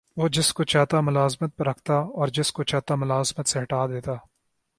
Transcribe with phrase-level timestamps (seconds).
[0.17, 4.11] وہ جس کو چاہتا ملازمت پر رکھتا اور جس کو چاہتا ملازمت سے ہٹا دیتا